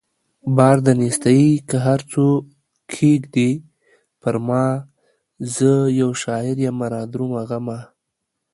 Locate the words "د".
0.85-0.87